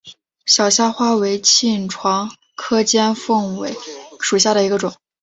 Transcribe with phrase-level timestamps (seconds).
[0.47, 3.59] 小虾花为爵床科尖尾凤
[4.19, 4.91] 属下的一个种。